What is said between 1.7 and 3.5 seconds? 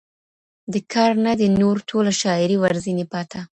ټوله شاعري ورځيني پاته.